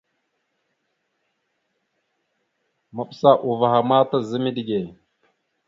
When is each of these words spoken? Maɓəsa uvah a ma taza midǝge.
Maɓəsa 2.95 3.29
uvah 3.49 3.73
a 3.79 3.87
ma 3.87 3.97
taza 4.09 4.37
midǝge. 4.43 4.79